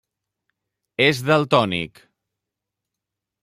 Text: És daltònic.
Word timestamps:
És 1.05 1.21
daltònic. 1.29 2.03